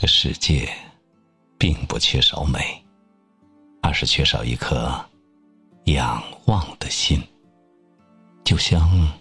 [0.00, 0.66] 这世界
[1.58, 2.82] 并不缺少美，
[3.82, 4.98] 而是缺少一颗
[5.84, 7.22] 仰望的心。
[8.42, 9.12] 就像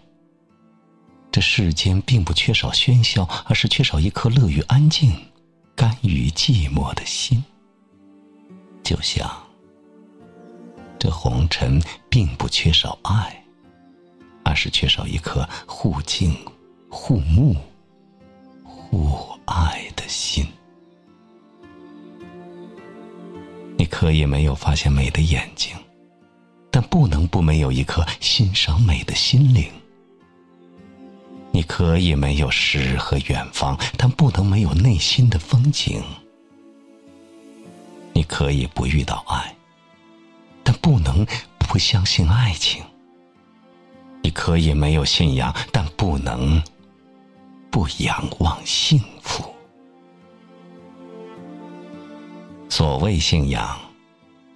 [1.30, 5.14] 这世间并不缺少喧嚣，而是缺少一颗乐于安静、
[5.76, 7.44] 甘于寂寞的心。
[8.82, 9.30] 就像
[10.98, 13.44] 这红尘并不缺少爱，
[14.46, 16.34] 而是缺少一颗互敬、
[16.90, 17.54] 互慕、
[24.00, 25.76] 可以没有发现美的眼睛，
[26.72, 29.70] 但不能不没有一颗欣赏美的心灵。
[31.52, 36.02] 你可以没有诗和远方，但不能没有内心的风景。
[38.14, 39.54] 你可以不遇到爱，
[40.64, 41.28] 但不能
[41.58, 42.82] 不相信爱情。
[44.24, 46.64] 你可以没有信仰，但不能
[47.70, 49.44] 不仰望幸福。
[52.70, 53.78] 所谓信仰。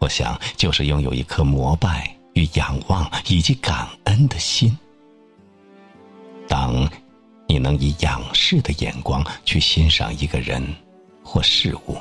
[0.03, 4.77] 我想，就是拥有一颗膜拜与仰望以及感恩的心。
[6.45, 6.85] 当
[7.47, 10.61] 你能以仰视的眼光去欣赏一个人
[11.23, 11.97] 或事物，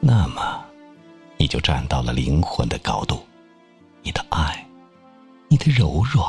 [0.00, 0.64] 那么
[1.36, 3.22] 你就站到了灵魂的高度。
[4.02, 4.66] 你的爱，
[5.48, 6.26] 你的柔软，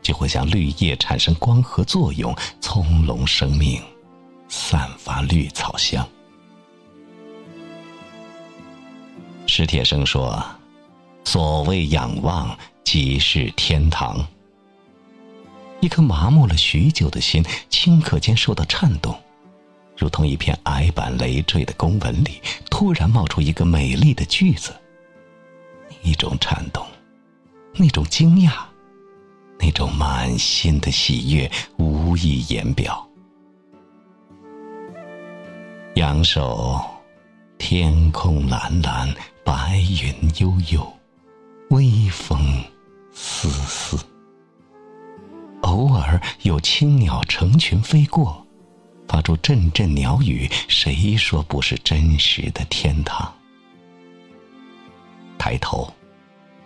[0.00, 3.82] 就会像绿叶产生光合作用，葱茏生命，
[4.48, 6.08] 散发绿草香。
[9.54, 10.42] 史铁生说
[11.24, 14.26] ：“所谓仰望，即是天堂。
[15.80, 19.14] 一颗麻木了许久的心，顷刻间受到颤动，
[19.94, 24.74] 如同一片矮板累赘的公文里突然冒出一个美丽的句子。
[26.02, 26.86] 那种颤动，
[27.74, 28.52] 那种惊讶，
[29.58, 33.06] 那种满心的喜悦，无以言表。
[35.96, 36.80] 仰首，
[37.64, 39.08] 天空蓝蓝。”
[39.46, 40.92] 白云悠悠，
[41.70, 42.60] 微风
[43.14, 43.96] 丝丝。
[45.62, 48.44] 偶尔有青鸟成群飞过，
[49.06, 50.50] 发出阵阵鸟语。
[50.66, 53.32] 谁说不是真实的天堂？
[55.38, 55.92] 抬头，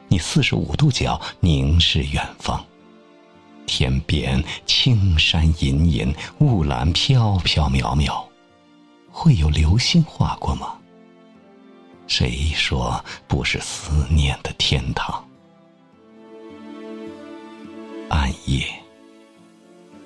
[0.08, 2.64] 你四十五度角凝视远方，
[3.66, 8.24] 天边青山隐隐，雾岚飘飘渺渺，
[9.10, 10.74] 会有流星划过吗？
[12.06, 15.22] 谁说不是思念的天堂？
[18.08, 18.64] 暗夜，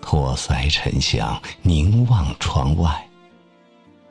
[0.00, 3.06] 托腮沉香，凝望窗外，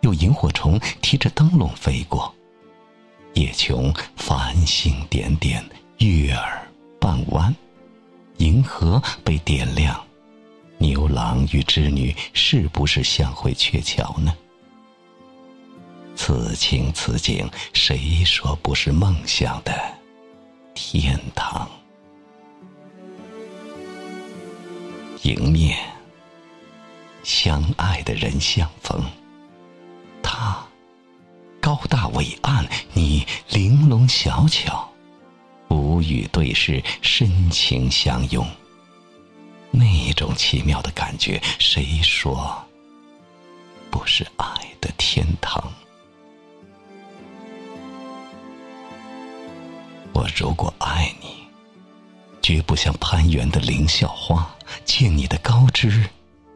[0.02, 2.34] 有萤火虫提着灯笼飞过，
[3.34, 5.64] 夜穹繁星点点，
[5.98, 6.68] 月儿
[7.00, 7.54] 半弯，
[8.38, 10.00] 银河被点亮，
[10.78, 14.34] 牛郎与织女是不是相会鹊桥呢？
[16.22, 19.74] 此情此景，谁说不是梦想的
[20.76, 21.66] 天堂？
[25.22, 25.80] 迎面
[27.24, 29.02] 相爱的人相逢，
[30.22, 30.62] 他
[31.62, 34.92] 高大伟岸，你玲珑小巧，
[35.70, 38.46] 无语对视，深情相拥。
[39.72, 42.62] 那种奇妙的感觉，谁说
[43.90, 44.46] 不是爱
[44.82, 45.64] 的天堂？
[50.20, 51.48] 我如果爱你，
[52.42, 54.54] 绝不像攀援的凌霄花，
[54.84, 56.10] 借你的高枝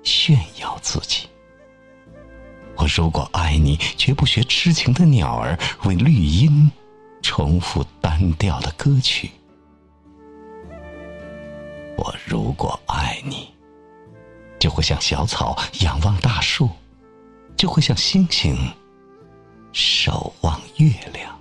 [0.04, 1.30] 炫耀自己。
[2.76, 6.70] 我如果爱你，绝不学痴情的鸟儿，为绿荫
[7.22, 9.32] 重复单调的歌曲。
[11.96, 13.48] 我如果爱你，
[14.60, 16.70] 就会像小草仰望大树，
[17.56, 18.58] 就会像星星
[19.72, 21.34] 守望月亮。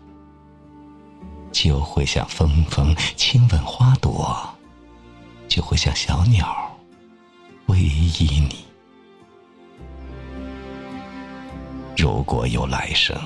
[1.53, 4.43] 就会像风风亲吻花朵，
[5.47, 6.77] 就会像小鸟
[7.67, 8.65] 偎依你。
[11.97, 13.17] 如果有来生，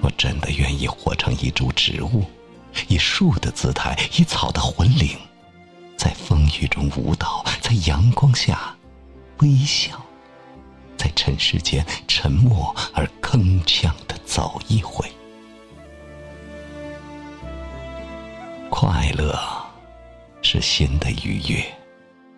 [0.00, 2.24] 我真的愿意活成一株植物，
[2.88, 5.18] 以树的姿态，以草的魂灵，
[5.96, 8.74] 在风雨中舞蹈，在阳光下
[9.38, 10.00] 微笑，
[10.96, 15.04] 在尘世间沉默而铿锵的走一回。
[18.78, 19.34] 快乐
[20.42, 21.64] 是心的愉悦，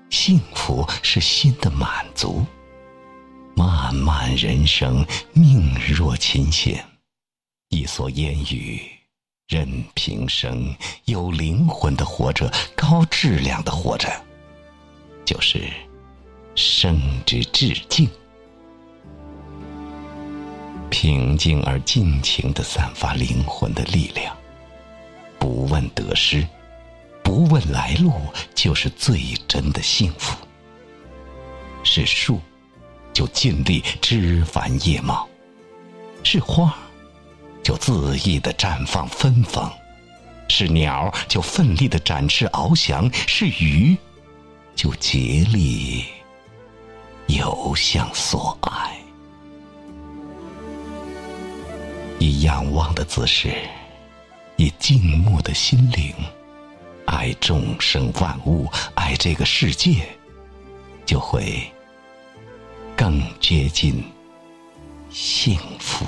[0.09, 2.47] 幸福是心的满足。
[3.57, 6.85] 漫漫人生，命若琴弦，
[7.71, 8.81] 一蓑烟雨
[9.49, 10.73] 任平生。
[11.07, 14.09] 有灵魂的活着，高质量的活着，
[15.25, 15.69] 就是
[16.55, 18.09] 生之至敬。
[20.89, 24.37] 平静而尽情的散发灵魂的力量。
[25.91, 26.47] 得失，
[27.23, 28.13] 不问来路，
[28.55, 30.37] 就是最真的幸福。
[31.85, 32.41] 是树，
[33.13, 35.27] 就尽力枝繁叶茂；
[36.23, 36.75] 是花，
[37.63, 39.71] 就恣意的绽放芬芳；
[40.49, 43.97] 是鸟，就奋力的展翅翱翔；是鱼，
[44.75, 46.05] 就竭力
[47.27, 48.97] 游向所爱。
[52.19, 53.55] 以仰望的姿势，
[54.59, 56.13] 以静默的心灵，
[57.07, 60.05] 爱众生万物，爱这个世界，
[61.07, 61.63] 就会
[62.97, 64.03] 更接近
[65.11, 66.05] 幸福。